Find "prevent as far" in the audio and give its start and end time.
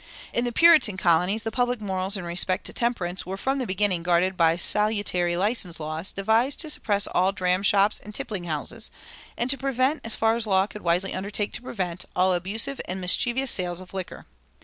9.59-10.35